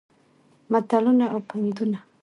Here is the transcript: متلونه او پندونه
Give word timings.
متلونه 0.71 1.25
او 1.33 1.39
پندونه 1.49 1.99